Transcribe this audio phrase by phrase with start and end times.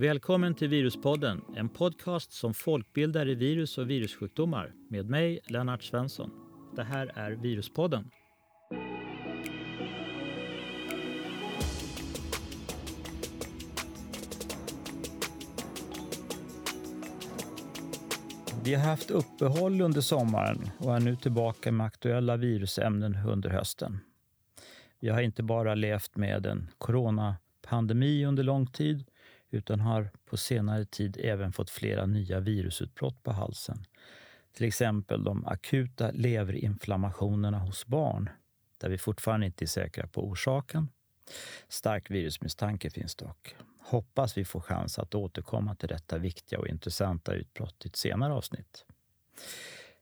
[0.00, 6.30] Välkommen till Viruspodden, en podcast som folkbildar i virus och virussjukdomar med mig, Lennart Svensson.
[6.76, 8.10] Det här är Viruspodden.
[18.64, 23.98] Vi har haft uppehåll under sommaren och är nu tillbaka med aktuella virusämnen under hösten.
[25.00, 29.04] Vi har inte bara levt med en coronapandemi under lång tid
[29.50, 33.84] utan har på senare tid även fått flera nya virusutbrott på halsen.
[34.52, 38.30] Till exempel de akuta leverinflammationerna hos barn,
[38.78, 40.88] där vi fortfarande inte är säkra på orsaken.
[41.68, 43.56] Stark virusmisstanke finns dock.
[43.80, 48.32] Hoppas vi får chans att återkomma till detta viktiga och intressanta utbrott i ett senare
[48.32, 48.84] avsnitt.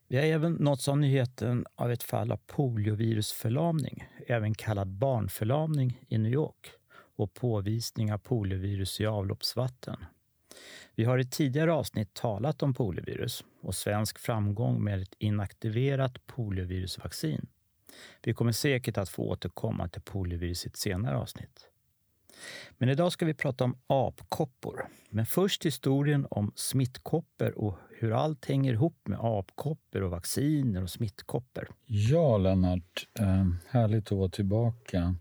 [0.09, 6.19] Vi har även nåtts av nyheten av ett fall av poliovirusförlamning, även kallad barnförlamning, i
[6.19, 6.78] New York
[7.19, 9.97] och påvisning av poliovirus i avloppsvatten.
[10.95, 17.47] Vi har i tidigare avsnitt talat om poliovirus och svensk framgång med ett inaktiverat poliovirusvaccin.
[18.23, 21.69] Vi kommer säkert att få återkomma till poliovirus i ett senare avsnitt.
[22.79, 24.89] Men idag ska vi prata om apkoppor.
[25.11, 30.91] Men först historien om smittkoppor och hur allt hänger ihop med apkoppor och vacciner och
[30.91, 31.69] smittkoppor.
[31.87, 33.09] Ja, Lennart.
[33.19, 35.15] Eh, härligt att vara tillbaka.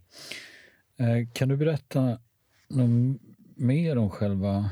[1.00, 2.20] Eh, kan du berätta
[2.68, 3.22] något
[3.56, 4.70] mer om själva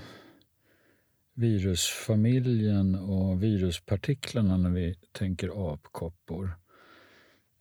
[1.34, 6.52] virusfamiljen och viruspartiklarna när vi tänker apkoppor?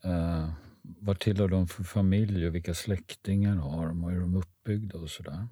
[0.05, 0.51] Eh,
[0.83, 4.99] vad tillhör de för familj och vilka släktingar har de och hur är de uppbyggda
[4.99, 5.49] och sådär?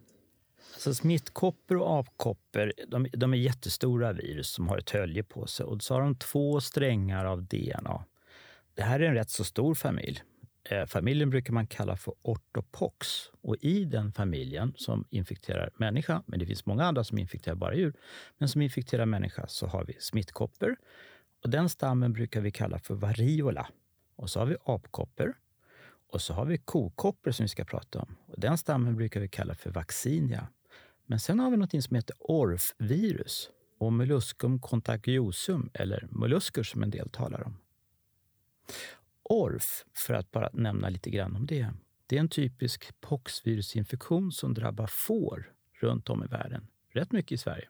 [0.72, 5.66] Alltså smittkoppor och apkoppor de, de är jättestora virus som har ett hölje på sig
[5.66, 8.04] och så har de två strängar av DNA.
[8.74, 10.22] Det här är en rätt så stor familj.
[10.64, 13.06] Eh, familjen brukar man kalla för ortopox
[13.40, 17.74] och i den familjen som infekterar människa, men det finns många andra som infekterar bara
[17.74, 17.94] djur,
[18.38, 20.76] men som infekterar människa så har vi smittkoppor
[21.42, 23.68] och den stammen brukar vi kalla för variola.
[24.16, 25.34] Och så har vi apkoppor
[26.12, 28.16] och så har vi kokoppor som vi ska prata om.
[28.26, 30.48] Och den stammen brukar vi kalla för vaccinia.
[31.06, 36.90] Men sen har vi något som heter orfvirus och molluscum contagiosum, eller mollusker som en
[36.90, 37.56] del talar om.
[39.22, 41.70] Orf, för att bara nämna lite grann om det,
[42.06, 46.66] det är en typisk poxvirusinfektion som drabbar får runt om i världen.
[46.90, 47.68] Rätt mycket i Sverige.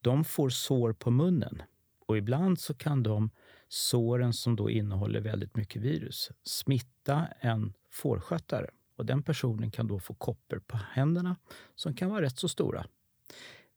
[0.00, 1.62] De får sår på munnen
[2.06, 3.30] och ibland så kan de
[3.68, 8.70] såren som då innehåller väldigt mycket virus smitta en fårskötare.
[8.96, 11.36] Och den personen kan då få koppor på händerna
[11.74, 12.86] som kan vara rätt så stora.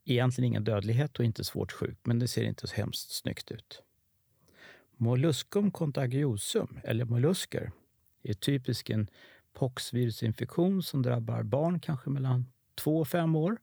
[0.06, 3.82] Egentligen ingen dödlighet och inte svårt sjuk, men det ser inte så hemskt snyggt ut.
[4.98, 7.72] Molluscum contagiosum, eller mollusker,
[8.24, 9.10] är typiskt en
[9.54, 13.58] poxvirusinfektion som drabbar barn kanske mellan 2 och 5 år.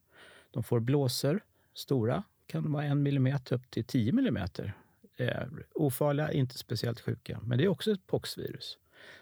[0.50, 1.40] De får blåsor,
[1.74, 4.72] stora, kan vara en millimeter upp till 10 millimeter.
[5.16, 5.42] Eh,
[5.74, 8.78] ofarliga, inte speciellt sjuka, men det är också ett poxvirus.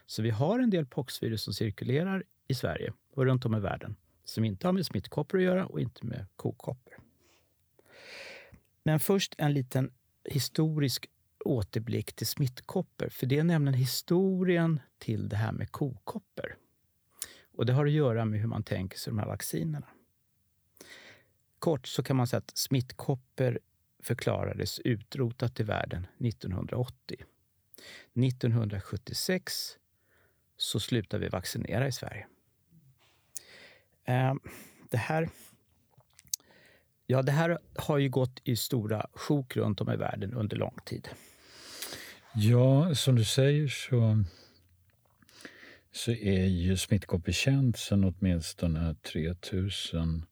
[0.07, 3.97] Så vi har en del poxvirus som cirkulerar i Sverige och runt om i världen
[4.25, 6.95] som inte har med smittkoppor att göra och inte med kokoppor.
[8.83, 9.91] Men först en liten
[10.25, 11.07] historisk
[11.43, 16.57] återblick till smittkoppor, för det är nämligen historien till det här med kokoppor.
[17.57, 19.87] Och det har att göra med hur man tänker sig de här vaccinerna.
[21.59, 23.59] Kort så kan man säga att smittkoppor
[24.03, 27.25] förklarades utrotat i världen 1980.
[28.15, 29.79] 1976
[30.57, 32.27] så slutade vi vaccinera i Sverige.
[34.05, 34.41] Ehm,
[34.91, 35.29] det här,
[37.07, 40.77] ja, det här har ju gått i stora sjok runt om i världen under lång
[40.85, 41.09] tid.
[42.35, 44.25] Ja, som du säger så,
[45.93, 50.27] så är ju smittkoppor känt sedan åtminstone 3000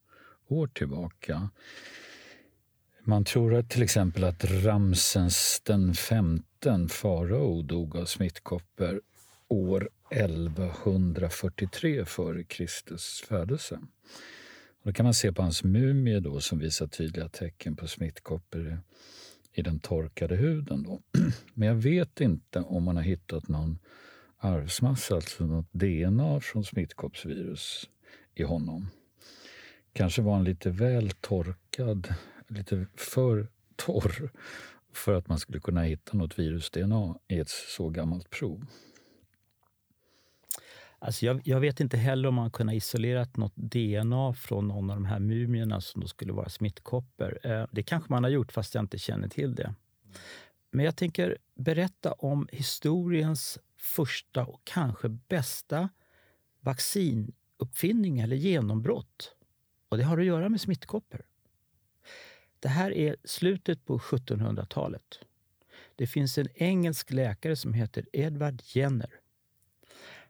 [0.47, 1.49] år tillbaka.
[3.03, 9.01] Man tror att till exempel att Ramses den femten, farao, dog av smittkoppor
[9.47, 13.79] år 1143 före Kristus födelse.
[14.81, 18.81] Och då kan man se på hans mumie då som visar tydliga tecken på smittkoppor
[19.53, 20.83] i den torkade huden.
[20.83, 21.01] Då.
[21.53, 23.79] Men jag vet inte om man har hittat någon
[24.37, 27.89] arvsmassa, alltså något DNA från smittkoppsvirus
[28.35, 28.89] i honom.
[29.93, 32.13] Kanske var han lite väl torkad,
[32.47, 34.31] lite för torr
[34.93, 38.65] för att man skulle kunna hitta något virus-DNA i ett så gammalt prov.
[41.03, 44.95] Alltså jag, jag, vet inte heller om man kunnat isolera något DNA från någon av
[44.95, 47.39] de här mumierna som då skulle vara smittkoppor.
[47.43, 49.75] Eh, det kanske man har gjort fast jag inte känner till det.
[50.71, 55.89] Men jag tänker berätta om historiens första och kanske bästa
[56.59, 59.35] vaccinuppfinning eller genombrott
[59.89, 61.21] Och det har att göra med smittkoppor.
[62.59, 65.19] Det här är slutet på 1700-talet.
[65.95, 69.19] Det finns en engelsk läkare som heter Edward Jenner.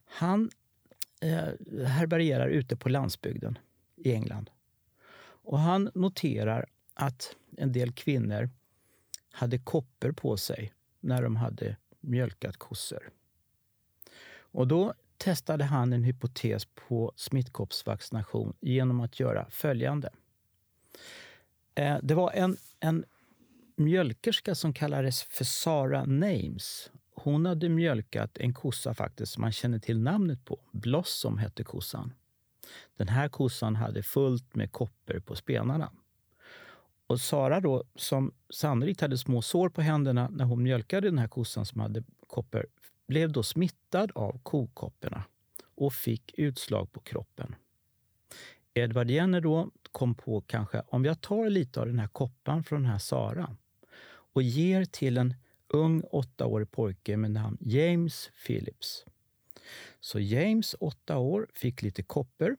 [0.06, 0.50] Han
[1.22, 3.58] eh, härbärgerar ute på landsbygden
[3.96, 4.50] i England.
[5.44, 8.50] Och han noterar att en del kvinnor
[9.32, 13.10] hade koppor på sig när de hade mjölkat kossor.
[14.34, 20.10] Och då testade han en hypotes på smittkoppsvaccination genom att göra följande.
[21.76, 23.06] Eh, det var en, en
[23.76, 26.92] mjölkerska som kallades för Sara Names.
[27.24, 30.60] Hon hade mjölkat en kossa faktiskt som man känner till namnet på.
[30.72, 32.14] Blossom hette kossan.
[32.98, 35.92] Den här kossan hade fullt med koppor på spenarna.
[37.08, 41.28] Och Sara då, som sannolikt hade små sår på händerna när hon mjölkade den här
[41.28, 42.68] kossan som hade koppor,
[43.08, 45.24] blev då smittad av kokopporna
[45.76, 47.56] och fick utslag på kroppen.
[48.74, 52.82] Edward Jenner då kom på kanske, om jag tar lite av den här koppan från
[52.82, 53.56] den här Sara
[54.34, 55.34] och ger till en
[55.74, 59.06] ung åttaårig pojke med namn James Phillips.
[60.00, 62.58] Så James, åtta år, fick lite koppor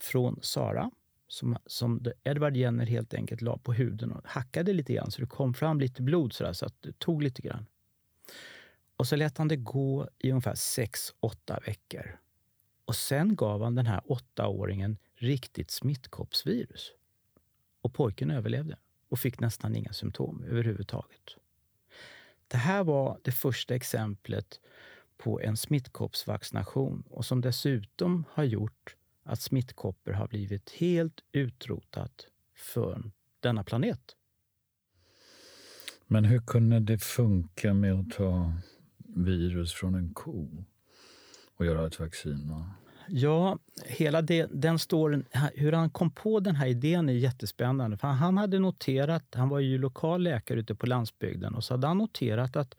[0.00, 0.90] från Sara
[1.28, 5.26] som, som Edward Jenner helt enkelt la på huden och hackade lite grann så det
[5.26, 7.66] kom fram lite blod sådär, så att det tog lite grann.
[8.96, 12.18] Och så lät han det gå i ungefär sex, åtta veckor.
[12.84, 16.92] Och sen gav han den här åttaåringen riktigt smittkoppsvirus.
[17.80, 18.76] Och pojken överlevde
[19.08, 21.36] och fick nästan inga symptom överhuvudtaget.
[22.48, 24.60] Det här var det första exemplet
[25.16, 33.10] på en smittkoppsvaccination och som dessutom har gjort att smittkoppor har blivit helt utrotat för
[33.40, 34.16] denna planet.
[36.06, 38.52] Men hur kunde det funka med att ta
[38.98, 40.64] virus från en ko
[41.56, 42.48] och göra ett vaccin?
[42.50, 42.70] Va?
[43.10, 45.24] Ja, hela det, den storyn,
[45.54, 47.96] hur han kom på den här idén är jättespännande.
[47.96, 51.86] För han hade noterat, han var ju lokal läkare ute på landsbygden, och så hade
[51.86, 52.74] han noterat att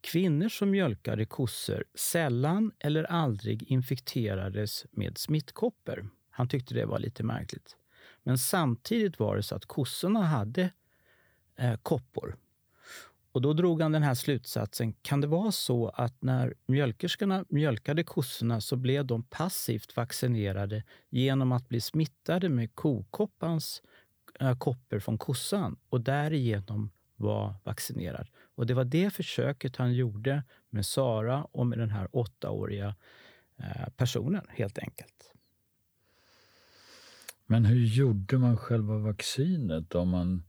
[0.00, 6.08] kvinnor som mjölkade kossor sällan eller aldrig infekterades med smittkoppor.
[6.30, 7.76] Han tyckte det var lite märkligt.
[8.22, 10.70] Men samtidigt var det så att kossorna hade
[11.56, 12.36] eh, koppor.
[13.38, 14.92] Och då drog han den här slutsatsen.
[14.92, 21.52] Kan det vara så att när mjölkerskorna mjölkade kossorna så blev de passivt vaccinerade genom
[21.52, 23.82] att bli smittade med kokoppans
[24.40, 28.28] äh, koppor från kossan och därigenom var vaccinerad.
[28.54, 32.94] Och det var det försöket han gjorde med Sara och med den här åttaåriga
[33.56, 35.34] äh, personen, helt enkelt.
[37.46, 39.94] Men hur gjorde man själva vaccinet?
[39.94, 40.42] Om man,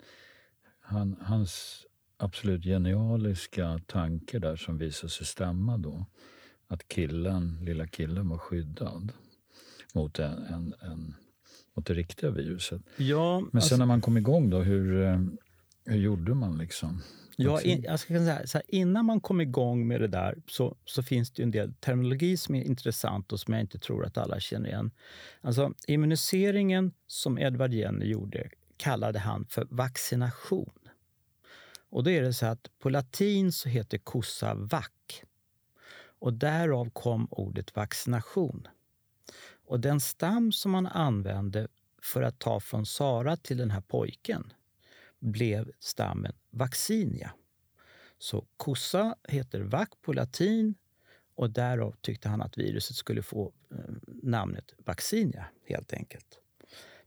[0.79, 1.85] han, hans
[2.19, 6.05] absolut genialiska tanke där som visade sig stämma då.
[6.67, 9.11] Att killen, lilla killen var skyddad
[9.93, 11.15] mot, en, en, en
[11.75, 12.81] mot det riktiga viruset.
[12.97, 15.19] Ja, Men sen alltså, när man kom igång då, hur, eh,
[15.85, 17.01] hur gjorde man liksom?
[17.35, 20.75] Ja, in, jag ska säga, så här, innan man kom igång med det där så,
[20.85, 24.17] så finns det en del terminologi som är intressant och som jag inte tror att
[24.17, 24.91] alla känner igen.
[25.41, 30.71] Alltså, immuniseringen som Edward Jenner gjorde kallade han för vaccination.
[31.89, 34.89] Och då är det så att på latin så heter kossa vac.
[36.19, 38.67] Och därav kom ordet vaccination.
[39.65, 41.67] Och den stam som man använde
[42.01, 44.53] för att ta från Sara till den här pojken
[45.19, 47.31] blev stammen vaccinia.
[48.17, 50.75] Så kossa heter vac på latin
[51.35, 53.77] och därav tyckte han att viruset skulle få eh,
[54.23, 56.39] namnet vaccinia helt enkelt.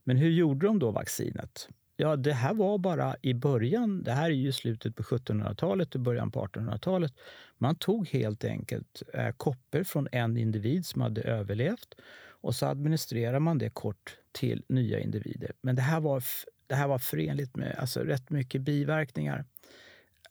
[0.03, 1.69] Men hur gjorde de då vaccinet?
[1.95, 4.03] Ja, det här var bara i början.
[4.03, 7.13] Det här är ju slutet på 1700-talet och början på 1800-talet.
[7.57, 11.95] Man tog helt enkelt eh, koppor från en individ som hade överlevt
[12.43, 15.51] och så administrerar man det kort till nya individer.
[15.61, 16.23] Men det här var,
[16.67, 19.45] det här var förenligt med alltså, rätt mycket biverkningar.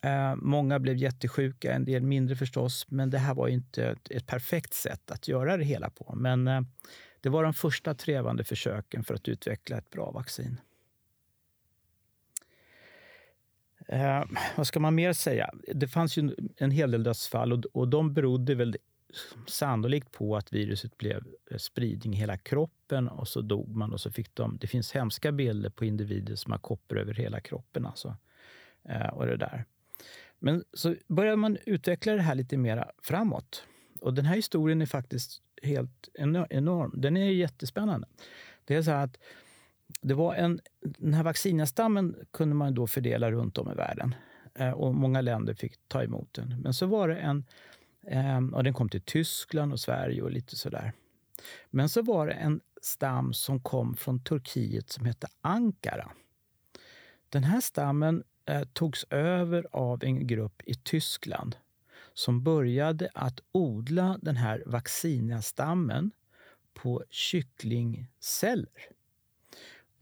[0.02, 4.26] Eh, många blev jättesjuka, en del mindre förstås, men det här var inte ett, ett
[4.26, 6.14] perfekt sätt att göra det hela på.
[6.16, 6.61] Men eh,
[7.21, 10.61] det var de första trevande försöken för att utveckla ett bra vaccin.
[13.93, 14.25] Eh,
[14.57, 15.51] vad ska man mer säga?
[15.75, 18.77] Det fanns ju en hel del dödsfall och, och de berodde väl
[19.47, 21.25] sannolikt på att viruset blev
[21.57, 24.59] spridning i hela kroppen och så dog man och så fick de...
[24.61, 27.87] Det finns hemska bilder på individer som har koppor över hela kroppen.
[27.87, 28.17] Alltså.
[28.89, 29.65] Eh, och det där.
[30.39, 33.65] Men så började man utveckla det här lite mer framåt.
[34.01, 36.09] Och den här historien är faktiskt helt
[36.51, 36.93] enorm.
[36.97, 38.07] Den är jättespännande.
[38.65, 39.19] Det är så att
[40.01, 44.15] det var en, den här vaccinastammen kunde man då fördela runt om i världen.
[44.55, 46.61] Eh, och Många länder fick ta emot den.
[46.61, 47.45] Men så var det en...
[48.07, 50.93] Ehm, och den kom till Tyskland och Sverige och lite sådär.
[51.71, 56.11] Men så var det en stam som kom från Turkiet som hette Ankara.
[57.29, 61.57] Den här stammen eh, togs över av en grupp i Tyskland
[62.15, 66.11] som började att odla den här Vacciniastammen
[66.75, 68.89] på kycklingceller.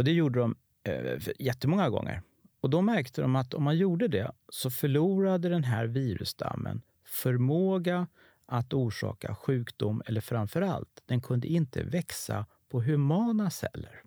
[0.00, 2.22] Och det gjorde de eh, jättemånga gånger.
[2.60, 8.06] Och då märkte de att om man gjorde det så förlorade den här virusstammen förmåga
[8.46, 14.02] att orsaka sjukdom eller framför allt, den kunde inte växa på humana celler.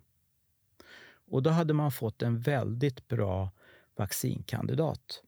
[1.30, 3.50] Och då hade man fått en väldigt bra
[3.96, 5.22] vaccinkandidat.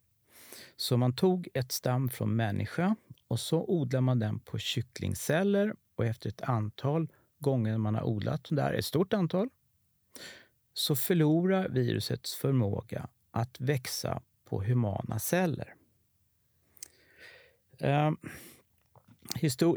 [0.77, 2.97] Så man tog ett stam från människa
[3.29, 7.09] och så odlade man den på kycklingceller och efter ett antal
[7.39, 9.49] gånger man har odlat där, ett stort antal,
[10.79, 15.75] så förlorar virusets förmåga att växa på humana celler.
[17.79, 18.13] Eh,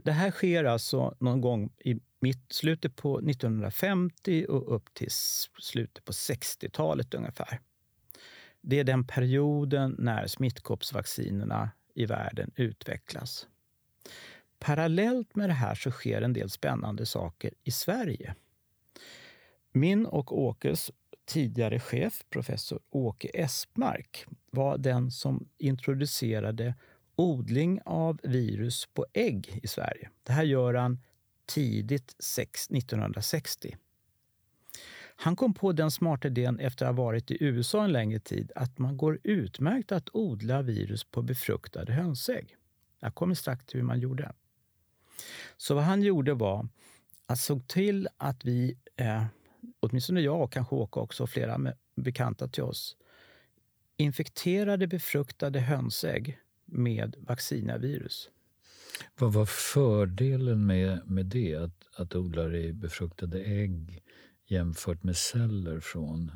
[0.04, 5.12] det här sker alltså någon gång i mitt, slutet på 1950 och upp till
[5.60, 7.60] slutet på 60-talet ungefär.
[8.62, 13.48] Det är den perioden när smittkoppsvaccinerna i världen utvecklas.
[14.60, 18.36] Parallellt med det här så sker en del spännande saker i Sverige.
[19.72, 20.92] Min och Åkes
[21.26, 26.76] tidigare chef, professor Åke Espmark, var den som introducerade
[27.16, 30.10] odling av virus på ägg i Sverige.
[30.24, 31.00] Det här gör han
[31.46, 32.16] tidigt
[32.72, 33.78] 1960.
[35.22, 38.52] Han kom på den smarta idén efter att ha varit i USA en längre tid
[38.56, 42.56] att man går utmärkt att odla virus på befruktade hönsägg.
[43.00, 44.34] Jag kommer strax till hur man gjorde.
[45.58, 46.68] Så vad han gjorde var
[47.26, 49.26] att såg till att vi, eh,
[49.80, 52.98] åtminstone jag och kanske Åke också och flera med, bekanta till oss,
[53.98, 58.30] infekterade befruktade hönsägg med vaccinavirus.
[59.18, 64.04] Vad var fördelen med, med det, att, att odla i befruktade ägg
[64.48, 66.32] jämfört med celler från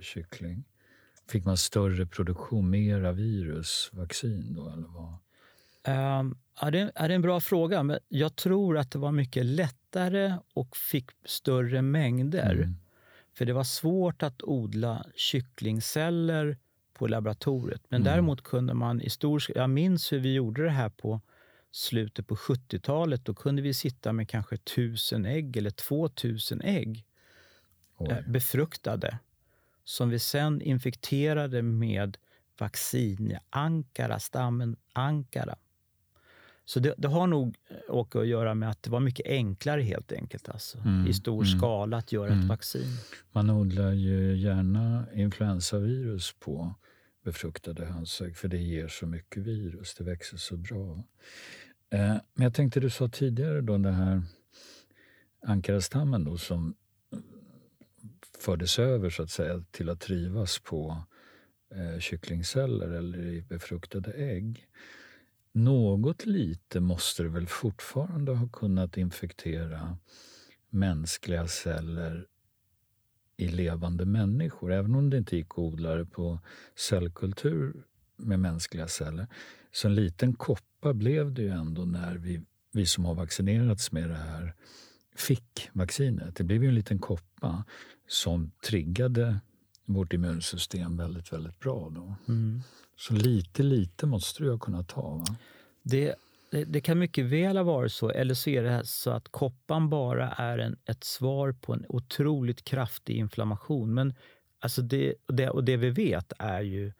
[0.00, 0.64] kyckling?
[1.28, 4.68] Fick man större produktion, mera virusvaccin då?
[4.68, 5.16] Eller vad?
[5.86, 7.82] Um, ja, det, är en bra fråga.
[7.82, 12.52] Men jag tror att det var mycket lättare och fick större mängder.
[12.52, 12.76] Mm.
[13.34, 16.56] För det var svårt att odla kycklingceller
[16.92, 17.82] på laboratoriet.
[17.88, 18.12] Men mm.
[18.12, 19.42] däremot kunde man i stor...
[19.54, 21.20] Jag minns hur vi gjorde det här på
[21.70, 23.24] slutet på 70-talet.
[23.24, 27.04] Då kunde vi sitta med kanske 1000 ägg eller 2000 ägg
[28.00, 29.18] eh, befruktade
[29.84, 32.18] som vi sen infekterade med
[32.58, 35.56] vaccin Ankara, stammen Ankara.
[36.64, 37.56] Så det, det har nog
[37.88, 40.48] Åke att göra med att det var mycket enklare helt enkelt.
[40.48, 42.40] Alltså, mm, I stor mm, skala att göra mm.
[42.40, 42.96] ett vaccin.
[43.32, 46.74] Man odlar ju gärna influensavirus på
[47.24, 51.04] befruktade hönsägg för det ger så mycket virus, det växer så bra.
[51.90, 54.22] Eh, men jag tänkte, du sa tidigare då den här
[55.46, 56.74] ankarastammen då som
[58.38, 61.02] fördes över så att säga till att trivas på
[61.74, 64.66] eh, kycklingceller eller i befruktade ägg.
[65.52, 69.96] Något lite måste det väl fortfarande ha kunnat infektera
[70.70, 72.26] mänskliga celler
[73.36, 76.38] i levande människor, även om det inte gick att odla det på
[76.76, 77.84] cellkultur
[78.16, 79.26] med mänskliga celler.
[79.72, 82.42] Så en liten koppa blev det ju ändå när vi,
[82.72, 84.54] vi som har vaccinerats med det här
[85.16, 86.36] fick vaccinet.
[86.36, 87.64] Det blev ju en liten koppa
[88.08, 89.40] som triggade
[89.84, 91.90] vårt immunsystem väldigt, väldigt bra.
[91.90, 92.14] Då.
[92.28, 92.62] Mm.
[93.02, 95.02] Så lite, lite måste du ha kunnat ta.
[95.02, 95.24] Va?
[95.82, 96.14] Det,
[96.50, 99.90] det, det, kan mycket väl ha varit så, eller så är det så att koppan
[99.90, 103.94] bara är en, ett svar på en otroligt kraftig inflammation.
[103.94, 104.14] Men
[104.58, 106.92] alltså det, det, och det vi vet är ju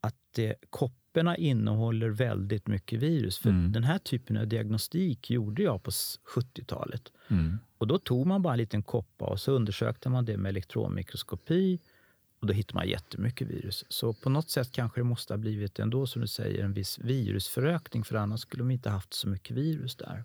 [0.00, 3.38] att det, kopporna innehåller väldigt mycket virus.
[3.38, 3.72] För mm.
[3.72, 7.12] Den här typen av diagnostik gjorde jag på 70-talet.
[7.28, 7.58] Mm.
[7.78, 11.78] Och Då tog man bara en liten koppa och så undersökte man det med elektronmikroskopi
[12.40, 13.84] och då hittar man jättemycket virus.
[13.88, 16.98] Så på något sätt kanske det måste ha blivit ändå, som du säger, en viss
[16.98, 18.04] virusförökning.
[18.04, 20.24] För annars skulle de inte haft så mycket virus där.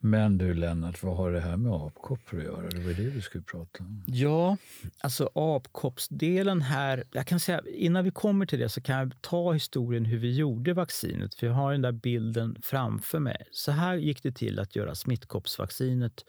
[0.00, 2.68] Men du Lennart, vad har det här med apkoppor att göra?
[2.68, 4.02] Det var det vi skulle prata om.
[4.06, 4.56] Ja,
[5.00, 7.04] alltså apkoppsdelen här.
[7.12, 10.36] Jag kan säga, innan vi kommer till det så kan jag ta historien hur vi
[10.36, 11.34] gjorde vaccinet.
[11.34, 13.48] För jag har den där bilden framför mig.
[13.50, 16.24] Så här gick det till att göra smittkoppsvaccinet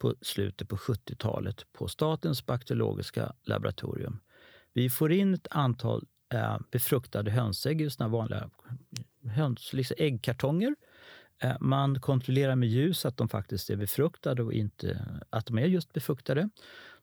[0.00, 4.20] på slutet på 70-talet på Statens bakteriologiska laboratorium.
[4.72, 8.50] Vi får in ett antal eh, befruktade hönsägg i såna vanliga
[9.24, 10.74] höns, liksom äggkartonger.
[11.38, 15.66] Eh, man kontrollerar med ljus att de faktiskt är befruktade och inte att de är
[15.66, 16.50] just befruktade.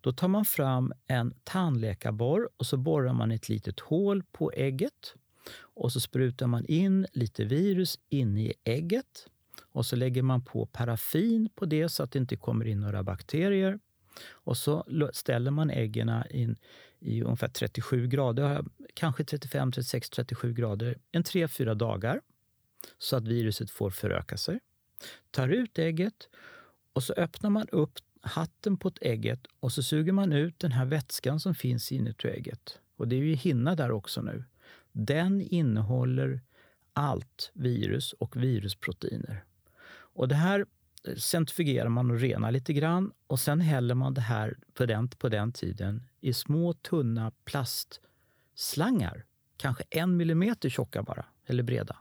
[0.02, 5.16] Då tar man fram en tandläkarborr och så borrar man ett litet hål på ägget.
[5.60, 9.28] Och så sprutar man in lite virus in i ägget.
[9.78, 13.04] Och så lägger man på paraffin på det så att det inte kommer in några
[13.04, 13.80] bakterier.
[14.30, 16.56] Och så ställer man äggen in
[17.00, 22.22] i ungefär 37 grader, kanske 35, 36, 37 grader, en 3-4 dagar
[22.98, 24.60] så att viruset får föröka sig.
[25.32, 26.30] Tar ut ägget
[26.94, 30.72] och så öppnar man upp hatten på ett ägget och så suger man ut den
[30.72, 32.80] här vätskan som finns inuti ägget.
[32.96, 34.44] Och det är ju hinna där också nu.
[34.92, 36.42] Den innehåller
[36.94, 39.47] allt virus och virusproteiner.
[40.18, 40.66] Och det här
[41.08, 45.10] eh, centrifugerar man och renar lite grann och sen häller man det här på den,
[45.10, 49.26] på den tiden i små tunna plastslangar.
[49.58, 51.98] Kanske en millimeter tjocka bara, eller breda.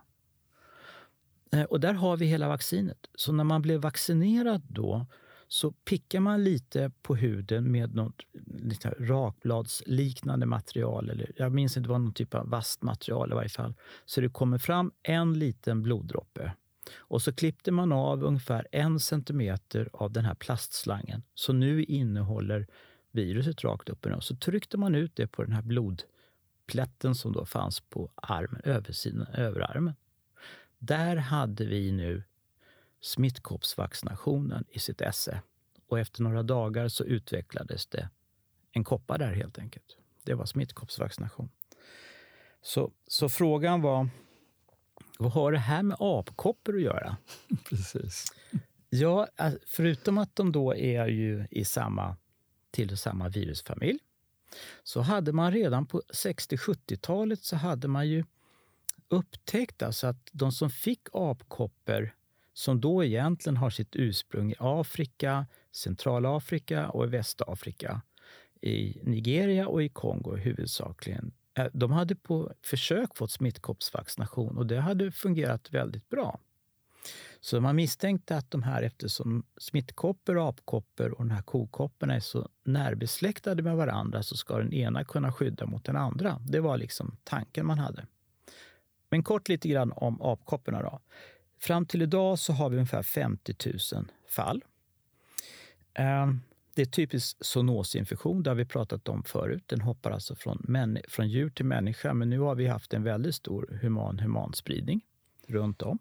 [1.52, 2.98] Eh, och där har vi hela vaccinet.
[3.14, 5.06] Så när man blev vaccinerad då
[5.48, 11.10] så pickar man lite på huden med något eh, lite rakbladsliknande material.
[11.10, 13.74] Eller, jag minns inte, det var någon typ av vasst material i varje fall.
[14.04, 16.52] Så det kommer fram en liten bloddroppe.
[16.94, 21.22] Och så klippte man av ungefär en centimeter av den här plastslangen.
[21.34, 22.66] Så nu innehåller
[23.10, 27.44] viruset rakt upp och Så tryckte man ut det på den här blodplätten som då
[27.46, 29.94] fanns på armen, översidan, överarmen.
[30.78, 32.22] Där hade vi nu
[33.00, 35.42] smittkoppsvaccinationen i sitt esse.
[35.88, 38.08] Och efter några dagar så utvecklades det
[38.72, 39.96] en koppa där helt enkelt.
[40.24, 41.50] Det var smittkoppsvaccination.
[42.62, 44.08] Så, så frågan var,
[45.18, 47.16] vad har det här med apkoppor att göra?
[47.68, 48.32] Precis.
[48.90, 49.28] Ja,
[49.66, 52.16] förutom att de då är ju i samma,
[52.70, 53.98] till samma virusfamilj
[54.82, 58.24] så hade man redan på 60-70-talet så hade man ju
[59.08, 62.14] upptäckt alltså att de som fick apkoppor
[62.52, 68.02] som då egentligen har sitt ursprung i Afrika, Centralafrika och i Västafrika.
[68.60, 71.32] I Nigeria och i Kongo huvudsakligen.
[71.56, 76.40] Eh, de hade på försök fått smittkoppsvaccination och det hade fungerat väldigt bra.
[77.40, 82.48] Så man misstänkte att de här, eftersom smittkoppor, apkoppor och den här kokopporna är så
[82.64, 86.40] närbesläktade med varandra så ska den ena kunna skydda mot den andra.
[86.48, 88.06] Det var liksom tanken man hade.
[89.08, 90.82] Men kort lite grann om apkopporna.
[90.82, 91.00] Då.
[91.58, 93.54] Fram till idag så har vi ungefär 50
[93.94, 94.64] 000 fall.
[95.94, 96.40] Ehm,
[96.76, 99.62] det är typisk zoonosinfektion, det har vi pratat om förut.
[99.66, 103.34] Den hoppar alltså från, från djur till människa, men nu har vi haft en väldigt
[103.34, 105.00] stor human humanspridning
[105.46, 105.98] runt om.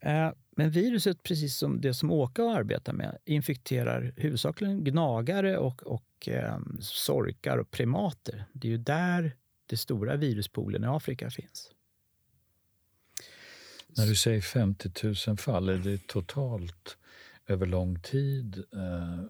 [0.00, 6.28] Eh, men viruset, precis som det som Åka arbetar med, infekterar huvudsakligen gnagare och, och
[6.28, 8.44] eh, sorkar och primater.
[8.52, 11.70] Det är ju där den stora viruspoolen i Afrika finns.
[13.88, 14.90] När du säger 50
[15.28, 16.96] 000 fall, är det totalt
[17.52, 19.24] över lång tid eh,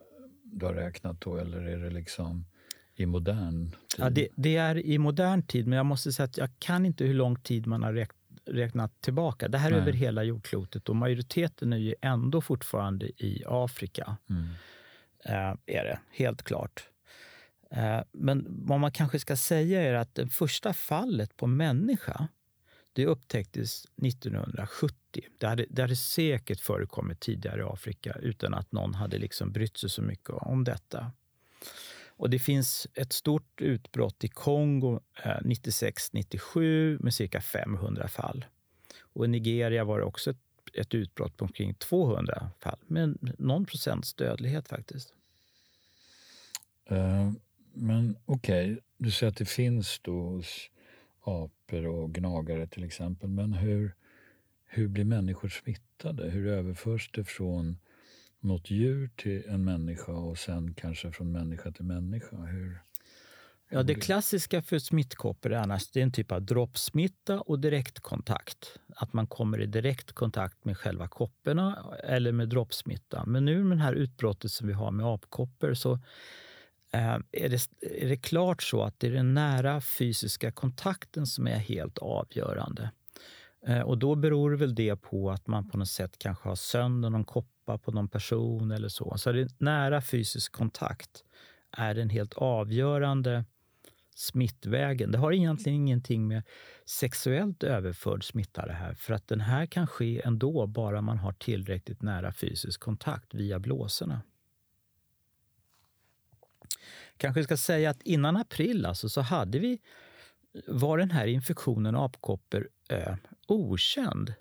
[0.44, 2.46] du har räknat då eller är det liksom
[2.94, 3.78] i modern tid?
[3.98, 7.04] Ja, det, det, är i modern tid, men jag måste säga att jag kan inte
[7.04, 8.06] hur lång tid man har
[8.46, 9.48] räknat, tillbaka.
[9.48, 9.80] Det här är Nej.
[9.80, 14.16] över hela jordklotet och majoriteten är ju ändå fortfarande i Afrika.
[14.30, 14.44] Mm.
[15.24, 16.88] Eh, är det, helt klart.
[17.70, 22.28] Eh, men vad man kanske ska säga är att det första fallet på människa
[22.92, 24.96] det upptäcktes 1970.
[25.38, 29.76] Det hade, det hade säkert förekommit tidigare i Afrika utan att någon hade liksom brytt
[29.76, 31.12] sig så mycket om detta.
[32.06, 38.44] Och det finns ett stort utbrott i Kongo eh, 96-97 med cirka 500 fall.
[39.00, 40.36] Och I Nigeria var det också ett,
[40.74, 45.14] ett utbrott på omkring 200 fall med någon procents dödlighet faktiskt.
[46.90, 47.32] Uh,
[47.74, 48.82] men okej, okay.
[48.96, 50.70] du säger att det finns då hos
[51.22, 53.28] apor och gnagare till exempel.
[53.28, 53.94] Men hur,
[54.64, 56.30] hur blir människor smittade?
[56.30, 57.78] Hur överförs det från
[58.40, 62.36] något djur till en människa och sen kanske från människa till människa?
[62.36, 62.78] Hur,
[63.74, 68.78] Ja, det klassiska för smittkoppor är annars det är en typ av droppsmitta och direktkontakt.
[68.96, 73.24] Att man kommer i direktkontakt med själva kopporna eller med droppsmitta.
[73.26, 75.98] Men nu med det här utbrottet som vi har med apkoppor så
[76.92, 81.46] Eh, är det, är det klart så att det är den nära fysiska kontakten som
[81.46, 82.90] är helt avgörande.
[83.66, 87.10] Eh, och då beror väl det på att man på något sätt kanske har sönder
[87.10, 89.18] någon koppa på någon person eller så.
[89.18, 91.24] Så det nära fysisk kontakt
[91.70, 93.44] är den helt avgörande
[94.14, 95.12] smittvägen.
[95.12, 96.42] Det har egentligen ingenting med
[96.86, 101.32] sexuellt överförd smitta det här, för att den här kan ske ändå bara man har
[101.32, 104.22] tillräckligt nära fysisk kontakt via blåsorna
[107.16, 109.80] kanske ska säga att innan april alltså, så hade vi,
[110.66, 113.14] var den här infektionen apkoppor eh,
[113.46, 114.34] okänd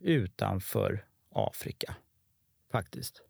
[0.00, 1.96] utanför Afrika.
[2.72, 3.22] Faktiskt.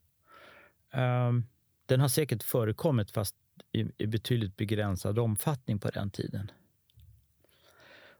[0.92, 1.44] Ehm,
[1.86, 3.36] den har säkert förekommit, fast
[3.72, 6.50] i, i, betydligt begränsad omfattning på den tiden.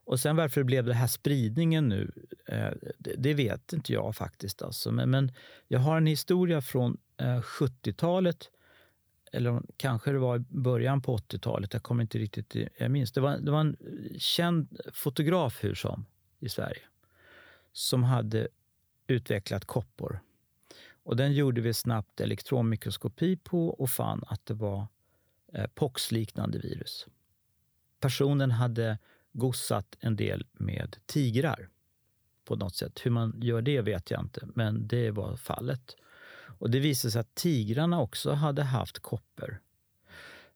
[0.07, 2.11] Och sen varför det blev den här spridningen nu,
[2.45, 4.61] eh, det, vet inte jag faktiskt.
[4.61, 4.91] Alltså.
[4.91, 5.31] Men, men,
[5.67, 8.49] jag har en historia från eh, 70-talet
[9.37, 13.11] eller kanske det var i början på 80-talet, jag kommer inte riktigt jag minns.
[13.11, 13.77] Det var, det var en
[14.17, 16.05] känd fotograf hur som
[16.39, 16.81] i Sverige
[17.71, 18.47] som hade
[19.07, 20.19] utvecklat koppor.
[21.03, 24.87] Och den gjorde vi snabbt elektronmikroskopi på och fann att det var
[25.53, 27.07] eh, poxliknande virus.
[27.99, 28.97] Personen hade
[29.31, 31.69] gossat en del med tigrar
[32.45, 33.05] på något sätt.
[33.05, 35.95] Hur man gör det vet jag inte, men det var fallet.
[36.59, 39.59] Och Det visade sig att tigrarna också hade haft koppor.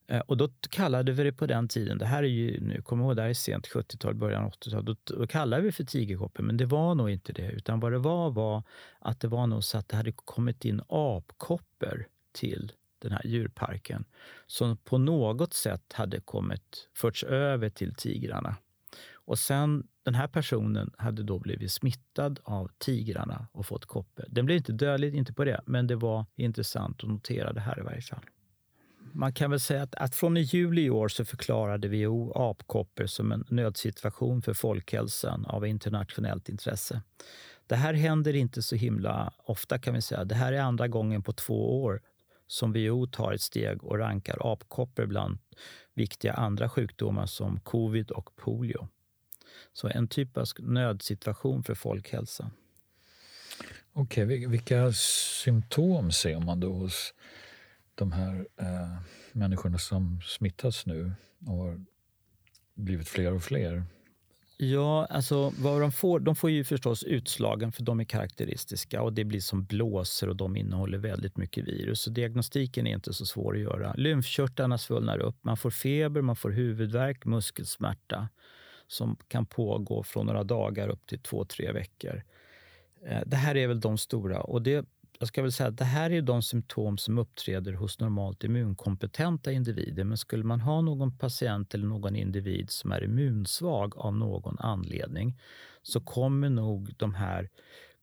[0.07, 3.05] Eh, och då kallade vi det på den tiden, det här är ju nu, kommer
[3.05, 6.57] ihåg, det här är sent 70-tal, början 80-tal, då, då kallade vi för tigerkoppor, men
[6.57, 7.51] det var nog inte det.
[7.51, 8.63] Utan vad det var var
[8.99, 14.05] att det var nog så att det hade kommit in apkoppor till den här djurparken
[14.47, 18.55] som på något sätt hade kommit, förts över till tigrarna.
[19.31, 24.25] Och sen, den här personen hade då blivit smittad av tigrarna och fått koppor.
[24.29, 27.79] Den blev inte dödlig, inte på det, men det var intressant att notera det här
[27.79, 28.25] i varje fall.
[29.11, 33.05] Man kan väl säga att, att från i juli i år så förklarade WHO apkoppor
[33.05, 37.01] som en nödsituation för folkhälsan av internationellt intresse.
[37.67, 40.23] Det här händer inte så himla ofta kan vi säga.
[40.23, 42.01] Det här är andra gången på två år
[42.47, 45.37] som WHO tar ett steg och rankar apkoppor bland
[45.93, 48.87] viktiga andra sjukdomar som covid och polio.
[49.73, 52.51] Så en typ av nödsituation för folkhälsan.
[53.93, 54.91] Okej, okay, vilka
[55.43, 57.13] symptom ser man då hos
[57.95, 61.11] de här eh, människorna som smittas nu
[61.47, 61.85] och har
[62.73, 63.83] blivit fler och fler?
[64.57, 69.13] Ja, alltså vad de får, de får ju förstås utslagen för de är karaktäristiska och
[69.13, 72.01] det blir som blåser och de innehåller väldigt mycket virus.
[72.01, 73.93] Så diagnostiken är inte så svår att göra.
[73.93, 78.29] Lymfkörtlarna svullnar upp, man får feber, man får huvudvärk, muskelsmärta
[78.91, 82.23] som kan pågå från några dagar upp till två, tre veckor.
[83.05, 84.41] Eh, det här är väl de stora.
[84.41, 84.85] Och det,
[85.19, 89.51] jag ska väl säga att det här är de symptom som uppträder hos normalt immunkompetenta
[89.51, 90.03] individer.
[90.03, 95.39] Men skulle man ha någon patient eller någon individ som är immunsvag av någon anledning
[95.81, 97.49] så kommer nog de här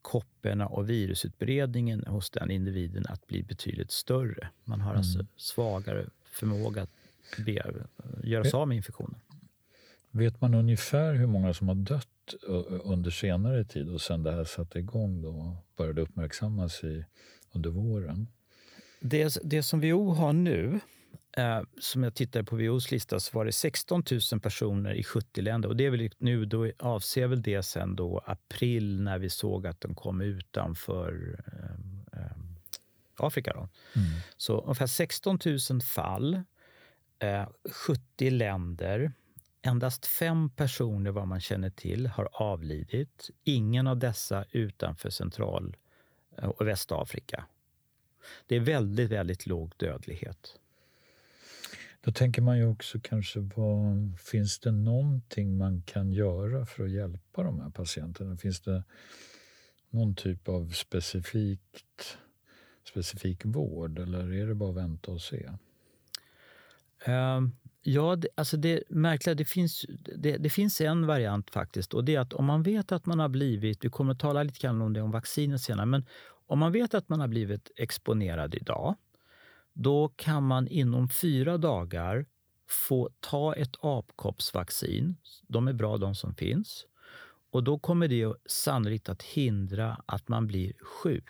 [0.02, 4.48] kopporna och virusutbredningen hos den individen att bli betydligt större.
[4.64, 5.26] Man har alltså mm.
[5.34, 6.90] alltså svagare förmåga att
[8.24, 9.20] göra sig av med infektionen.
[10.10, 12.08] Vet man ungefär hur många som har dött
[12.84, 17.04] under senare tid och sen det här satte igång då och började uppmärksammas i,
[17.52, 18.28] under våren?
[19.00, 20.80] Det, det som WHO har nu,
[21.36, 25.42] eh, som jag tittade på WHOs lista, så var det 16 000 personer i 70
[25.42, 25.68] länder.
[25.68, 29.66] Och det är väl nu, då avser väl det sen då april när vi såg
[29.66, 32.36] att de kom utanför eh, eh,
[33.16, 33.52] Afrika.
[33.52, 33.60] Då.
[33.60, 34.08] Mm.
[34.36, 35.38] Så ungefär 16
[35.70, 36.42] 000 fall,
[37.70, 39.12] 70 eh, länder.
[39.62, 43.30] Endast fem personer vad man känner till har avlidit.
[43.44, 45.76] Ingen av dessa utanför Central
[46.38, 47.44] eh, och Västafrika.
[48.46, 50.58] Det är väldigt, väldigt låg dödlighet.
[52.00, 56.90] Då tänker man ju också kanske, vad, finns det någonting man kan göra för att
[56.90, 58.36] hjälpa de här patienterna?
[58.36, 58.84] Finns det
[59.90, 62.18] någon typ av specifikt,
[62.84, 65.50] specifik vård eller är det bara att vänta och se?
[67.82, 69.86] Ja, det, alltså det märkliga, det finns,
[70.16, 71.94] det, det, finns en variant faktiskt.
[71.94, 74.42] Och det är att om man vet att man har blivit, vi kommer att tala
[74.42, 76.06] lite grann om det om vaccinet senare, men
[76.46, 78.94] om man vet att man har blivit exponerad idag,
[79.72, 82.26] då kan man inom fyra dagar
[82.68, 85.16] få ta ett apkoppsvaccin.
[85.46, 86.86] De är bra de som finns.
[87.50, 91.24] Och då kommer det sannolikt att hindra att man blir sjuk.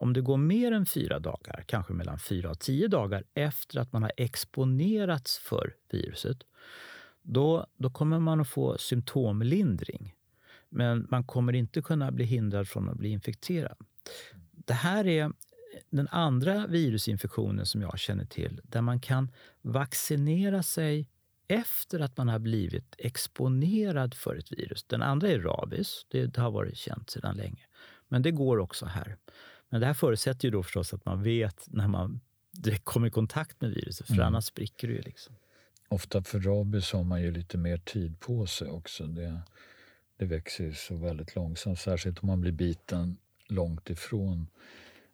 [0.00, 3.92] Om det går mer än fyra dagar, kanske mellan fyra och tio dagar efter att
[3.92, 6.38] man har exponerats för viruset,
[7.22, 10.14] då, då kommer man att få symptomlindring.
[10.68, 13.76] Men man kommer inte kunna bli hindrad från att bli infekterad.
[14.52, 15.32] Det här är
[15.90, 19.30] den andra virusinfektionen som jag känner till där man kan
[19.62, 21.08] vaccinera sig
[21.48, 24.84] efter att man har blivit exponerad för ett virus.
[24.84, 26.06] Den andra är rabies.
[26.08, 27.66] Det har varit känt sedan länge.
[28.08, 29.16] Men det går också här.
[29.68, 32.20] Men det här förutsätter ju då förstås att man vet när man
[32.84, 34.26] kommer i kontakt med viruset, för mm.
[34.26, 35.02] annars spricker det ju.
[35.02, 35.34] Liksom.
[35.88, 39.06] Ofta för rabies har man ju lite mer tid på sig också.
[39.06, 39.40] Det,
[40.18, 43.16] det växer ju så väldigt långsamt, särskilt om man blir biten
[43.48, 44.46] långt ifrån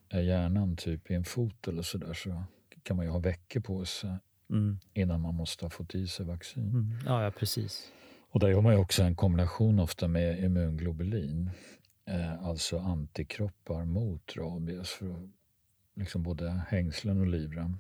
[0.09, 2.45] eh, hjärnan, typ i en fot eller så där, så
[2.83, 4.19] kan man ju ha veckor på sig
[4.51, 4.79] mm.
[4.95, 6.69] innan man måste ha fått i sig vaccin.
[6.69, 6.95] Mm.
[7.07, 7.93] Ja, ja, precis.
[8.31, 11.51] Och där gör man ju också en kombination ofta med immunglobulin
[12.07, 15.29] eh, alltså antikroppar mot rabies för
[15.95, 17.79] liksom både hängslen och livrem.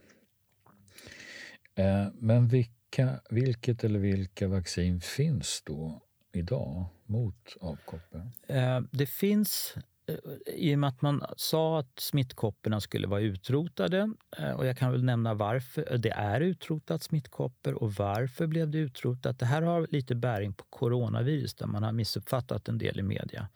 [1.74, 6.00] Eh, men vilka, vilket eller vilka vaccin finns då
[6.32, 8.30] idag mot apkoppor?
[8.48, 9.74] Eh, det finns
[10.06, 10.14] eh,
[10.46, 14.92] i och med att man sa att smittkopporna skulle vara utrotade, eh, och jag kan
[14.92, 19.38] väl nämna varför eh, det är utrotat smittkoppor och varför blev det utrotat.
[19.38, 23.48] Det här har lite bäring på coronavirus där man har missuppfattat en del i media.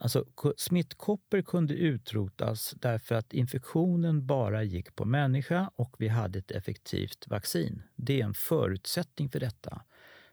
[0.00, 0.24] Alltså,
[0.56, 7.28] smittkoppor kunde utrotas därför att infektionen bara gick på människa och vi hade ett effektivt
[7.28, 7.82] vaccin.
[7.96, 9.82] Det är en förutsättning för detta.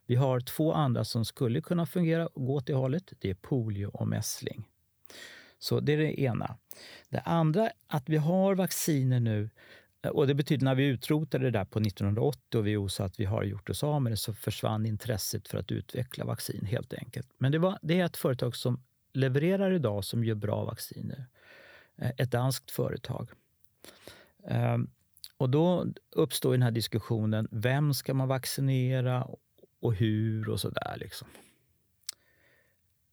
[0.06, 3.14] Vi har två andra som skulle kunna fungera och gå till hållet.
[3.20, 4.68] Det är polio och mässling.
[5.60, 6.58] Så det är det ena.
[7.10, 9.50] Det andra, att vi har vacciner nu
[10.02, 13.20] eh, och det betyder när vi utrotade det där på 1980 och vi sa att
[13.20, 16.94] vi har gjort oss av med det så försvann intresset för att utveckla vaccin helt
[16.94, 17.28] enkelt.
[17.38, 18.84] Men det, var, det är ett företag som
[19.16, 21.26] levererar idag som gör bra vacciner.
[21.96, 23.30] Eh, ett danskt företag.
[24.48, 24.90] Ehm,
[25.38, 29.28] och då uppstår den här diskussionen, vem ska man vaccinera
[29.80, 30.98] och hur och så där.
[30.98, 31.28] Liksom.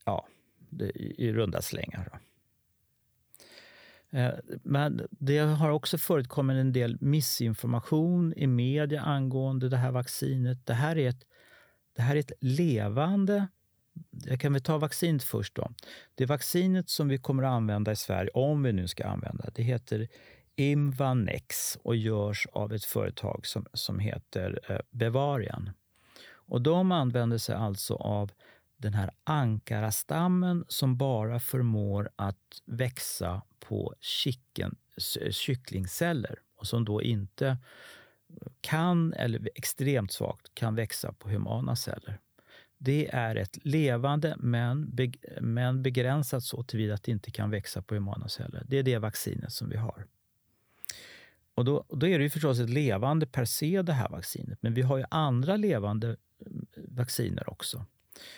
[0.05, 0.27] Ja,
[0.69, 2.09] det, i runda slängar.
[2.11, 2.19] Då.
[4.17, 10.65] Eh, men det har också förekommit en del missinformation i media angående det här vaccinet.
[10.65, 11.23] Det här är ett,
[11.95, 13.47] det här är ett levande...
[14.25, 15.55] Jag kan väl ta vaccinet först.
[15.55, 15.71] då.
[16.15, 19.63] Det vaccinet som vi kommer att använda i Sverige, om vi nu ska använda, det
[19.63, 20.07] heter
[20.55, 25.69] Imvanex och görs av ett företag som, som heter eh, Bevarian.
[26.45, 28.31] Och de använder sig alltså av
[28.77, 34.75] den här ankarastammen som bara förmår att växa på chicken,
[35.31, 37.57] kycklingceller och som då inte
[38.61, 42.19] kan, eller extremt svagt, kan växa på humana celler.
[42.83, 47.81] Det är ett levande men, be, men begränsat så tillvida att det inte kan växa
[47.81, 48.63] på humana celler.
[48.67, 50.05] Det är det vaccinet som vi har.
[51.55, 54.57] Och då, då är det ju förstås ett levande per se, det här vaccinet.
[54.61, 56.15] Men vi har ju andra levande eh,
[56.75, 57.85] vacciner också.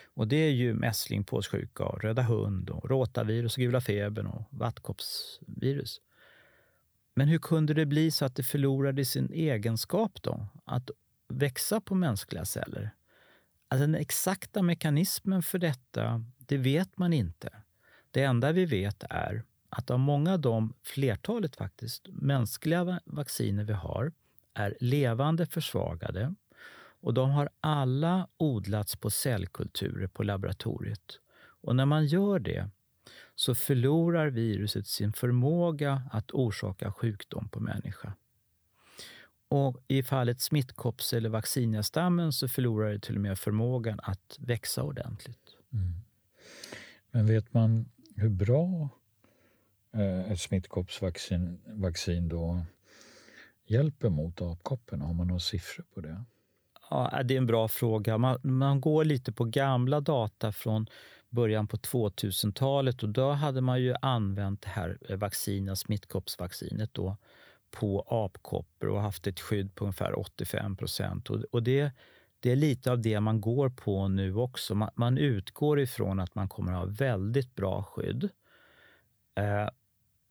[0.04, 6.02] Och det är ju mässling, påssjuka, röda hund, och rotavirus, och gula febern och vattkoppsvirus.
[7.14, 10.90] Men hur kunde det bli så att det förlorade sin egenskap då, att
[11.28, 12.92] växa på mänskliga celler?
[13.68, 17.50] Alltså den exakta mekanismen för detta, det vet man inte.
[18.12, 23.74] Det enda vi vet är att av många av de, flertalet faktiskt, mänskliga vacciner vi
[23.74, 24.12] har
[24.54, 26.36] är levande försvagade
[27.00, 31.20] och de har alla odlats på cellkulturer på laboratoriet.
[31.38, 32.70] Och när man gör det
[33.36, 38.14] så förlorar viruset sin förmåga att orsaka sjukdom på människa.
[39.48, 44.84] Och I fallet smittkopps eller vaccinastammen så förlorar det till och med förmågan att växa
[44.84, 45.56] ordentligt.
[45.74, 45.94] Mm.
[47.12, 48.90] Men vet man hur bra
[49.94, 52.66] eh, ett smittkoppsvaccin vaccin då
[53.66, 55.06] hjälper mot apkopporna?
[55.06, 56.24] Har man några siffror på det?
[56.90, 58.18] Ja, det är en bra fråga.
[58.18, 60.88] Man, man går lite på gamla data från
[61.30, 67.18] början på 2000-talet och då hade man ju använt det här vaccinet, smittkoppsvaccinet då,
[67.76, 71.30] på apkoppor och haft ett skydd på ungefär 85 procent.
[71.30, 71.92] Och, och det,
[72.40, 74.76] det är lite av det man går på nu också.
[74.76, 78.30] Man, man utgår ifrån att man kommer att ha väldigt bra skydd.
[79.36, 79.70] Eh,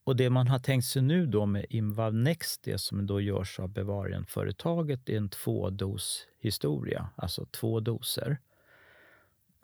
[0.04, 3.60] och det man har tänkt sig nu då med Imvav Next, det som då görs
[3.60, 8.38] av Bevarienföretaget är en tvådoshistoria, alltså två doser.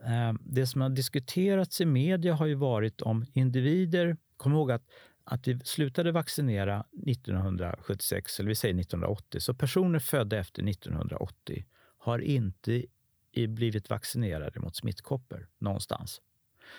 [0.02, 4.16] Eh, det som har diskuterats i media har ju varit om individer...
[4.36, 4.82] Kom ihåg att,
[5.24, 11.64] att vi slutade vaccinera 1976, eller vi säger 1980, så personer födda efter 1980
[11.98, 12.84] har inte
[13.48, 16.20] blivit vaccinerade mot smittkoppor någonstans.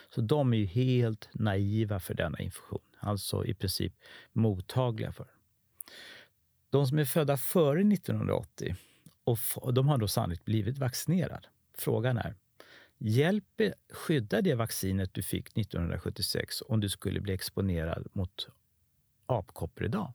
[0.09, 3.93] Så de är ju helt naiva för denna infektion alltså i princip
[4.33, 5.27] mottagliga för.
[6.69, 8.75] De som är födda före 1980
[9.23, 11.47] och de har då sannolikt blivit vaccinerade.
[11.77, 12.35] Frågan är,
[13.01, 18.47] hjälper, skyddar det vaccinet du fick 1976 om du skulle bli exponerad mot
[19.25, 20.13] apkoppor idag?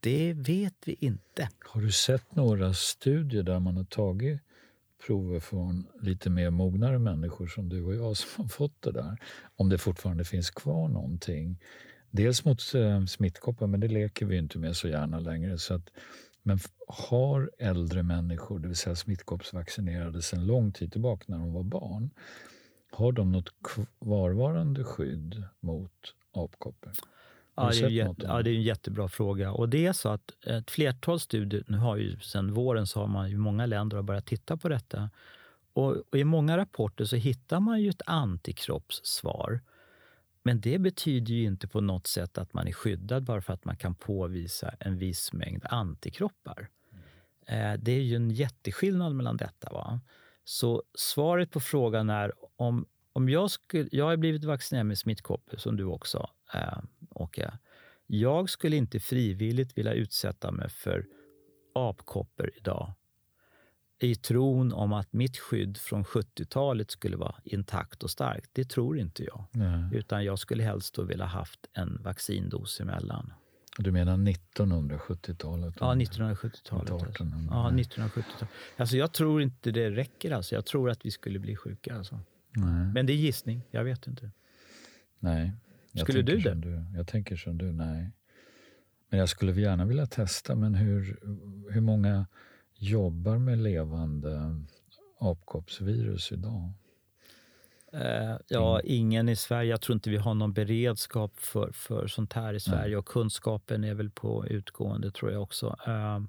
[0.00, 1.48] Det vet vi inte.
[1.64, 4.40] Har du sett några studier där man har tagit
[5.06, 9.18] prover från lite mer mognare människor som du och jag som har fått det där.
[9.56, 11.58] Om det fortfarande finns kvar någonting.
[12.10, 15.58] Dels mot eh, smittkoppor, men det leker vi inte med så gärna längre.
[15.58, 15.90] Så att,
[16.42, 21.62] men har äldre människor, det vill säga smittkoppsvaccinerade sedan lång tid tillbaka när de var
[21.62, 22.10] barn,
[22.90, 26.92] har de något kvarvarande skydd mot apkoppor?
[27.54, 29.52] Ja det, ja, det är en jättebra fråga.
[29.52, 33.06] Och det är så att ett flertal studier, nu har ju sen våren så har
[33.06, 35.10] man ju många länder har börjat titta på detta.
[35.72, 39.60] Och, och, i många rapporter så hittar man ju ett antikroppssvar.
[40.42, 43.64] Men det betyder ju inte på något sätt att man är skyddad bara för att
[43.64, 46.68] man kan påvisa en viss mängd antikroppar.
[47.46, 47.80] Mm.
[47.82, 49.72] det är ju en jätteskillnad mellan detta.
[49.72, 50.00] Va?
[50.44, 55.56] Så svaret på frågan är om om jag skulle, jag har blivit vaccinerad med smittkoppor
[55.56, 56.78] som du också, eh,
[57.10, 57.58] Åke.
[58.06, 61.06] Jag skulle inte frivilligt vilja utsätta mig för
[61.74, 62.92] apkoppor idag
[64.02, 68.50] i tron om att mitt skydd från 70-talet skulle vara intakt och starkt.
[68.52, 69.44] Det tror inte jag.
[69.52, 69.90] Nej.
[69.92, 73.32] Utan jag skulle helst då vilja haft en vaccindos emellan.
[73.78, 75.74] Du menar 1970-talet?
[75.80, 76.90] Ja, 1970-talet.
[76.90, 77.24] Alltså.
[77.50, 78.48] Ja, 1970-talet.
[78.76, 80.30] Alltså, jag tror inte det räcker.
[80.30, 80.54] Alltså.
[80.54, 81.96] Jag tror att vi skulle bli sjuka.
[81.96, 82.20] Alltså.
[82.94, 83.62] Men det är gissning.
[83.70, 84.30] Jag vet inte.
[85.18, 85.52] Nej.
[85.94, 86.54] Skulle du det?
[86.54, 86.84] Du.
[86.96, 88.10] Jag tänker som du, nej.
[89.08, 90.54] Men jag skulle gärna vilja testa.
[90.54, 91.18] Men hur,
[91.70, 92.26] hur många
[92.82, 94.64] jobbar med levande
[95.18, 96.72] apkoppsvirus idag?
[97.94, 99.70] Uh, ja, ingen i Sverige.
[99.70, 102.88] Jag tror inte vi har någon beredskap för, för sånt här i Sverige.
[102.88, 102.96] Nej.
[102.96, 105.76] Och kunskapen är väl på utgående, tror jag också.
[105.88, 106.20] Uh,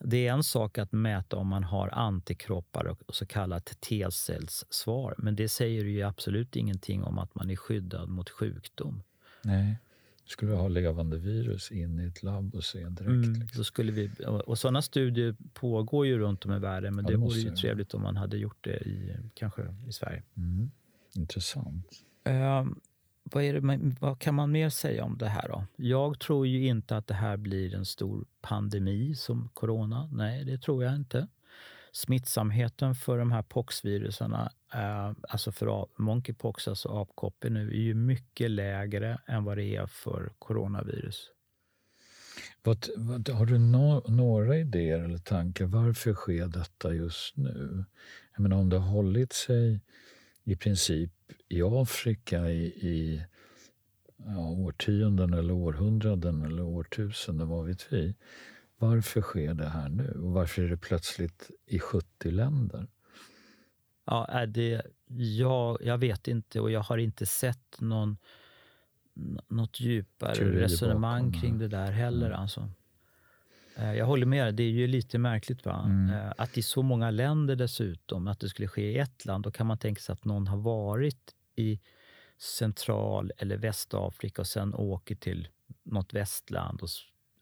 [0.00, 5.14] det är en sak att mäta om man har antikroppar och så kallat T-cellssvar.
[5.18, 9.02] Men det säger ju absolut ingenting om att man är skyddad mot sjukdom.
[9.42, 9.78] Nej.
[10.32, 13.00] Skulle vi ha levande virus in i ett labb och se direkt?
[13.00, 13.58] Mm, liksom.
[13.58, 14.10] då skulle vi,
[14.46, 17.50] och sådana studier pågår ju runt om i världen, men ja, det, det vore ju
[17.50, 20.22] trevligt om man hade gjort det i, kanske i Sverige.
[20.36, 20.70] Mm.
[21.14, 21.86] Intressant.
[22.28, 22.72] Uh,
[23.22, 25.64] vad, det, vad kan man mer säga om det här då?
[25.76, 30.08] Jag tror ju inte att det här blir en stor pandemi som corona.
[30.12, 31.28] Nej, det tror jag inte.
[31.92, 38.50] Smittsamheten för de här poxviruserna, eh, alltså för monkeypox, alltså apkoppor nu, är ju mycket
[38.50, 41.30] lägre än vad det är för coronavirus.
[42.62, 45.64] Vad, vad, har du no, några idéer eller tankar?
[45.64, 47.84] Varför sker detta just nu?
[48.32, 49.80] Jag menar, om det har hållit sig
[50.44, 51.12] i princip
[51.48, 53.24] i Afrika i, i
[54.16, 58.14] ja, årtionden eller århundraden eller årtusenden, vad vet vi?
[58.82, 60.20] Varför sker det här nu?
[60.22, 62.86] Och varför är det plötsligt i 70 länder?
[64.04, 64.82] Ja, det,
[65.16, 68.16] ja, jag vet inte och jag har inte sett någon,
[69.48, 72.26] något djupare Teori resonemang bakom, kring det där heller.
[72.26, 72.40] Mm.
[72.40, 72.70] Alltså.
[73.76, 75.82] Eh, jag håller med, det är ju lite märkligt va?
[75.86, 76.10] Mm.
[76.10, 79.50] Eh, att i så många länder dessutom, att det skulle ske i ett land, då
[79.50, 81.80] kan man tänka sig att någon har varit i
[82.38, 85.48] Central eller Västafrika och sen åker till
[85.82, 86.88] något västland och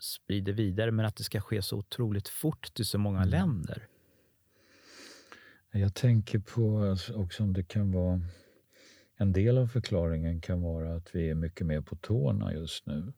[0.00, 3.28] sprider vidare, men att det ska ske så otroligt fort till så många mm.
[3.28, 3.86] länder.
[5.70, 8.20] Jag tänker på också om det kan vara...
[9.16, 13.12] En del av förklaringen kan vara att vi är mycket mer på tårna just nu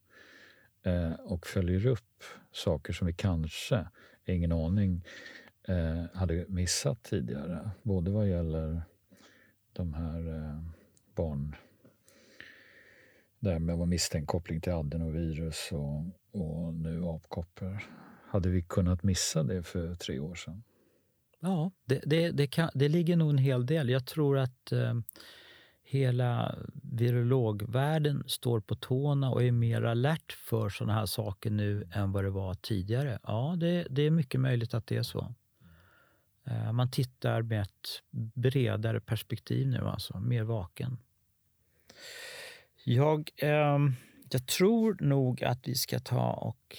[0.83, 3.89] eh, och följer upp saker som vi kanske,
[4.25, 5.05] ingen aning,
[5.69, 7.71] eh, hade missat tidigare.
[7.83, 8.83] Både vad gäller
[9.73, 10.63] de här eh,
[11.15, 11.57] barn
[13.39, 17.83] där med var misstänkt koppling till adenovirus och, och nu apkoppor.
[18.29, 20.63] Hade vi kunnat missa det för tre år sedan?
[21.41, 23.89] Ja, det, det, det, kan, det ligger nog en hel del.
[23.89, 24.95] Jag tror att eh,
[25.83, 32.13] hela virologvärlden står på tårna och är mer alert för såna här saker nu än
[32.13, 33.19] vad det var tidigare.
[33.23, 35.35] Ja, det, det är mycket möjligt att det är så.
[36.45, 38.03] Eh, man tittar med ett
[38.35, 40.99] bredare perspektiv nu, alltså mer vaken.
[42.85, 43.79] Jag, eh,
[44.35, 46.79] jag tror nog att vi ska ta och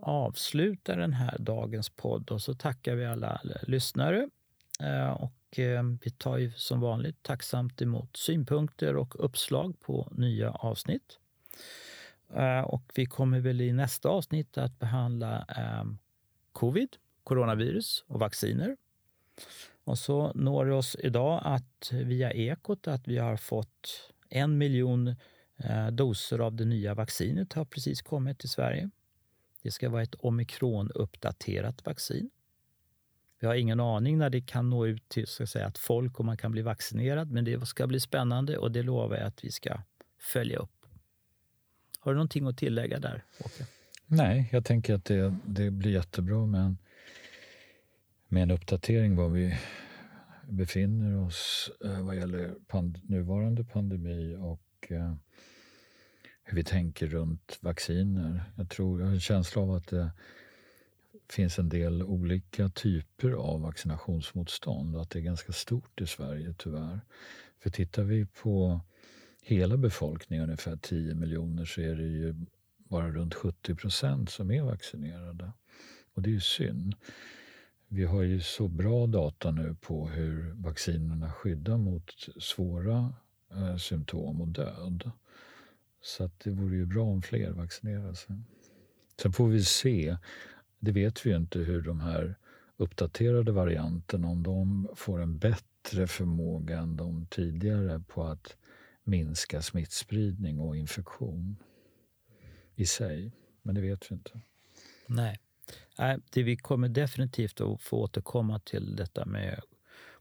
[0.00, 4.28] avsluta den här dagens podd och så tackar vi alla lyssnare.
[4.80, 10.50] Eh, och eh, vi tar ju som vanligt tacksamt emot synpunkter och uppslag på nya
[10.50, 11.18] avsnitt.
[12.34, 15.46] Eh, och vi kommer väl i nästa avsnitt att behandla
[16.52, 18.76] covid, coronavirus och vacciner.
[19.84, 25.16] Och så når det oss idag att via Ekot att vi har fått en miljon
[25.64, 28.90] Eh, doser av det nya vaccinet har precis kommit till Sverige.
[29.62, 32.30] Det ska vara ett omikron-uppdaterat vaccin.
[33.40, 36.18] Vi har ingen aning när det kan nå ut till så att, säga, att folk
[36.18, 39.44] och man kan bli vaccinerad, men det ska bli spännande och det lovar jag att
[39.44, 39.82] vi ska
[40.18, 40.86] följa upp.
[42.00, 43.66] Har du någonting att tillägga där, Åke?
[44.06, 46.78] Nej, jag tänker att det, det blir jättebra med en,
[48.28, 49.58] med en uppdatering var vi
[50.48, 55.14] befinner oss eh, vad gäller pand nuvarande pandemi och Eh,
[56.42, 58.42] hur vi tänker runt vacciner.
[58.56, 60.10] Jag, tror, jag har en känsla av att det
[61.28, 66.54] finns en del olika typer av vaccinationsmotstånd och att det är ganska stort i Sverige
[66.58, 67.00] tyvärr.
[67.58, 68.80] För tittar vi på
[69.42, 72.34] hela befolkningen, ungefär 10 miljoner, så är det ju
[72.78, 75.52] bara runt 70 procent som är vaccinerade.
[76.14, 76.94] Och det är ju synd.
[77.88, 82.10] Vi har ju så bra data nu på hur vaccinerna skyddar mot
[82.40, 83.14] svåra
[83.50, 85.10] eh, symptom och död.
[86.00, 88.36] Så att det vore ju bra om fler vaccinerade sig.
[89.22, 90.16] Sen får vi se,
[90.78, 92.34] det vet vi ju inte hur de här
[92.76, 98.56] uppdaterade varianterna, om de får en bättre bättre förmåga än de tidigare på att
[99.04, 101.56] minska smittspridning och infektion
[102.74, 103.32] i sig.
[103.62, 104.40] Men det vet vi inte.
[105.06, 105.38] Nej.
[105.98, 109.60] Nej, det vi kommer definitivt att få återkomma till detta med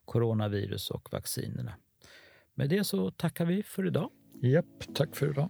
[0.06, 1.76] coronavirus och vaccinerna.
[2.58, 4.10] Med det så tackar vi för idag.
[4.42, 5.50] Japp, tack för idag.